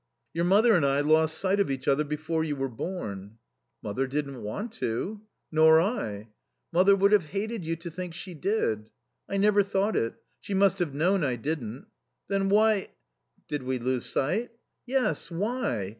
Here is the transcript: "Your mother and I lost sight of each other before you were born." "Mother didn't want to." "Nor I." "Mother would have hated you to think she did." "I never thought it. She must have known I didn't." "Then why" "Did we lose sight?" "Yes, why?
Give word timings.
"Your 0.33 0.45
mother 0.45 0.73
and 0.73 0.83
I 0.83 1.01
lost 1.01 1.37
sight 1.37 1.59
of 1.59 1.69
each 1.69 1.87
other 1.87 2.03
before 2.03 2.43
you 2.43 2.55
were 2.55 2.69
born." 2.69 3.37
"Mother 3.83 4.07
didn't 4.07 4.41
want 4.41 4.71
to." 4.81 5.21
"Nor 5.51 5.79
I." 5.79 6.29
"Mother 6.73 6.95
would 6.95 7.11
have 7.11 7.25
hated 7.25 7.63
you 7.65 7.75
to 7.75 7.91
think 7.91 8.15
she 8.15 8.33
did." 8.33 8.89
"I 9.29 9.37
never 9.37 9.61
thought 9.61 9.95
it. 9.95 10.15
She 10.39 10.55
must 10.55 10.79
have 10.79 10.95
known 10.95 11.23
I 11.23 11.35
didn't." 11.35 11.85
"Then 12.29 12.49
why" 12.49 12.89
"Did 13.47 13.61
we 13.61 13.77
lose 13.77 14.07
sight?" 14.07 14.49
"Yes, 14.87 15.29
why? 15.29 15.89